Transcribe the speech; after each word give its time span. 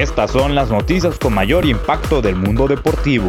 Estas 0.00 0.30
son 0.30 0.54
las 0.54 0.70
noticias 0.70 1.18
con 1.18 1.34
mayor 1.34 1.66
impacto 1.66 2.22
del 2.22 2.34
mundo 2.34 2.66
deportivo. 2.66 3.26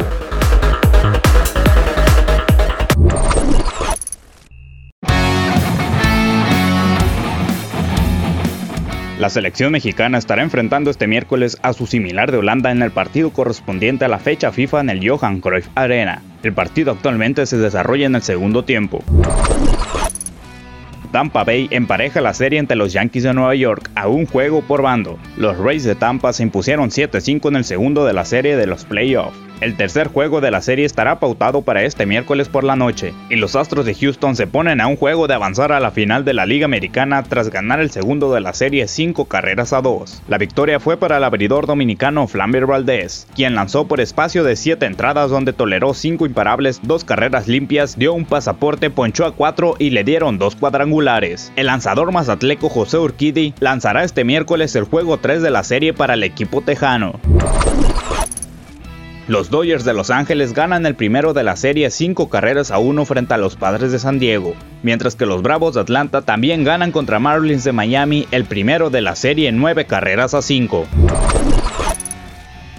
La 9.18 9.28
selección 9.28 9.72
mexicana 9.72 10.16
estará 10.16 10.42
enfrentando 10.42 10.90
este 10.90 11.06
miércoles 11.06 11.58
a 11.60 11.74
su 11.74 11.86
similar 11.86 12.32
de 12.32 12.38
Holanda 12.38 12.70
en 12.70 12.80
el 12.80 12.90
partido 12.90 13.34
correspondiente 13.34 14.06
a 14.06 14.08
la 14.08 14.18
fecha 14.18 14.50
FIFA 14.50 14.80
en 14.80 14.88
el 14.88 15.06
Johan 15.06 15.40
Cruyff 15.42 15.68
Arena. 15.74 16.22
El 16.42 16.54
partido 16.54 16.92
actualmente 16.92 17.44
se 17.44 17.58
desarrolla 17.58 18.06
en 18.06 18.14
el 18.14 18.22
segundo 18.22 18.64
tiempo. 18.64 19.04
Tampa 21.12 21.44
Bay 21.44 21.68
empareja 21.70 22.22
la 22.22 22.32
serie 22.32 22.58
entre 22.58 22.74
los 22.74 22.94
Yankees 22.94 23.24
de 23.24 23.34
Nueva 23.34 23.54
York 23.54 23.90
a 23.94 24.08
un 24.08 24.24
juego 24.24 24.62
por 24.62 24.80
bando. 24.80 25.18
Los 25.36 25.58
Rays 25.58 25.84
de 25.84 25.94
Tampa 25.94 26.32
se 26.32 26.42
impusieron 26.42 26.88
7-5 26.88 27.48
en 27.48 27.56
el 27.56 27.64
segundo 27.64 28.06
de 28.06 28.14
la 28.14 28.24
serie 28.24 28.56
de 28.56 28.66
los 28.66 28.86
playoffs. 28.86 29.51
El 29.62 29.76
tercer 29.76 30.08
juego 30.08 30.40
de 30.40 30.50
la 30.50 30.60
serie 30.60 30.84
estará 30.84 31.20
pautado 31.20 31.62
para 31.62 31.84
este 31.84 32.04
miércoles 32.04 32.48
por 32.48 32.64
la 32.64 32.74
noche, 32.74 33.14
y 33.30 33.36
los 33.36 33.54
Astros 33.54 33.86
de 33.86 33.94
Houston 33.94 34.34
se 34.34 34.48
ponen 34.48 34.80
a 34.80 34.88
un 34.88 34.96
juego 34.96 35.28
de 35.28 35.34
avanzar 35.34 35.70
a 35.70 35.78
la 35.78 35.92
final 35.92 36.24
de 36.24 36.34
la 36.34 36.46
Liga 36.46 36.64
Americana 36.64 37.22
tras 37.22 37.48
ganar 37.48 37.78
el 37.78 37.92
segundo 37.92 38.34
de 38.34 38.40
la 38.40 38.54
serie 38.54 38.88
5 38.88 39.26
carreras 39.26 39.72
a 39.72 39.80
2. 39.80 40.24
La 40.26 40.38
victoria 40.38 40.80
fue 40.80 40.96
para 40.96 41.18
el 41.18 41.22
abridor 41.22 41.68
dominicano 41.68 42.26
Flamber 42.26 42.66
Valdez, 42.66 43.28
quien 43.36 43.54
lanzó 43.54 43.86
por 43.86 44.00
espacio 44.00 44.42
de 44.42 44.56
7 44.56 44.84
entradas 44.84 45.30
donde 45.30 45.52
toleró 45.52 45.94
5 45.94 46.26
imparables, 46.26 46.80
2 46.82 47.04
carreras 47.04 47.46
limpias, 47.46 47.96
dio 47.96 48.14
un 48.14 48.24
pasaporte, 48.24 48.90
ponchó 48.90 49.26
a 49.26 49.36
4 49.36 49.76
y 49.78 49.90
le 49.90 50.02
dieron 50.02 50.38
2 50.38 50.56
cuadrangulares. 50.56 51.52
El 51.54 51.66
lanzador 51.66 52.10
mazatleco 52.10 52.68
José 52.68 52.98
Urquidi 52.98 53.54
lanzará 53.60 54.02
este 54.02 54.24
miércoles 54.24 54.74
el 54.74 54.82
juego 54.82 55.18
3 55.18 55.40
de 55.40 55.50
la 55.50 55.62
serie 55.62 55.94
para 55.94 56.14
el 56.14 56.24
equipo 56.24 56.62
tejano. 56.62 57.20
Los 59.28 59.50
Dodgers 59.50 59.84
de 59.84 59.94
Los 59.94 60.10
Ángeles 60.10 60.52
ganan 60.52 60.84
el 60.84 60.96
primero 60.96 61.32
de 61.32 61.44
la 61.44 61.54
serie 61.54 61.90
5 61.90 62.28
carreras 62.28 62.72
a 62.72 62.78
1 62.78 63.04
frente 63.04 63.34
a 63.34 63.36
los 63.36 63.54
Padres 63.54 63.92
de 63.92 64.00
San 64.00 64.18
Diego, 64.18 64.54
mientras 64.82 65.14
que 65.14 65.26
los 65.26 65.42
Bravos 65.42 65.74
de 65.74 65.80
Atlanta 65.80 66.22
también 66.22 66.64
ganan 66.64 66.90
contra 66.90 67.20
Marlins 67.20 67.62
de 67.62 67.70
Miami 67.70 68.26
el 68.32 68.46
primero 68.46 68.90
de 68.90 69.00
la 69.00 69.14
serie 69.14 69.52
9 69.52 69.84
carreras 69.84 70.34
a 70.34 70.42
5. 70.42 70.86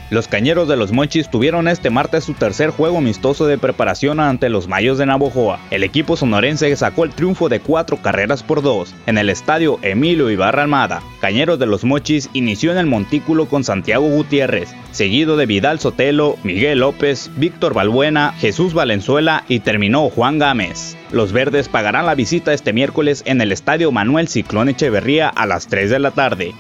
Los 0.10 0.28
Cañeros 0.28 0.68
de 0.68 0.76
los 0.76 0.92
Monchis 0.92 1.30
tuvieron 1.30 1.68
este 1.68 1.90
martes 1.90 2.26
su 2.26 2.34
tercer 2.34 2.70
juego 2.70 3.00
amistoso 3.00 3.48
de 3.48 3.58
preparación 3.58 4.20
ante 4.20 4.50
los 4.50 4.68
Mayos 4.68 4.98
de 4.98 5.06
Navojoa. 5.06 5.60
El 5.72 5.84
equipo 5.84 6.18
sonorense 6.18 6.76
sacó 6.76 7.04
el 7.04 7.12
triunfo 7.12 7.50
de 7.50 7.60
cuatro 7.60 7.98
carreras 7.98 8.44
por 8.44 8.62
dos 8.62 8.94
en 9.08 9.18
el 9.18 9.30
estadio 9.30 9.80
Emilio 9.82 10.30
Ibarra 10.30 10.64
Almada. 10.64 11.02
Cañeros 11.20 11.58
de 11.58 11.66
los 11.66 11.84
Mochis 11.84 12.30
inició 12.34 12.72
en 12.72 12.78
el 12.78 12.86
montículo 12.86 13.48
con 13.48 13.64
Santiago 13.64 14.08
Gutiérrez, 14.08 14.76
seguido 14.92 15.38
de 15.38 15.46
Vidal 15.46 15.80
Sotelo, 15.80 16.38
Miguel 16.44 16.80
López, 16.80 17.32
Víctor 17.38 17.74
Balbuena, 17.74 18.34
Jesús 18.34 18.74
Valenzuela 18.74 19.46
y 19.48 19.62
terminó 19.62 20.10
Juan 20.10 20.38
Gámez. 20.38 20.98
Los 21.12 21.32
verdes 21.32 21.70
pagarán 21.70 22.06
la 22.06 22.16
visita 22.16 22.54
este 22.54 22.74
miércoles 22.74 23.24
en 23.26 23.42
el 23.42 23.52
estadio 23.52 23.92
Manuel 23.92 24.28
Ciclón 24.28 24.70
Echeverría 24.70 25.30
a 25.30 25.46
las 25.46 25.68
3 25.68 25.90
de 25.90 26.00
la 26.00 26.12
tarde. 26.12 26.54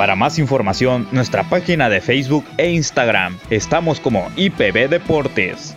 Para 0.00 0.16
más 0.16 0.38
información, 0.38 1.06
nuestra 1.12 1.42
página 1.42 1.90
de 1.90 2.00
Facebook 2.00 2.46
e 2.56 2.70
Instagram. 2.70 3.36
Estamos 3.50 4.00
como 4.00 4.30
IPB 4.34 4.88
Deportes. 4.88 5.76